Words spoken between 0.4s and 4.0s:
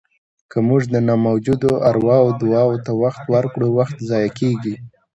که موږ د نه موجودو ارواوو دعاوو ته وخت ورکړو، وخت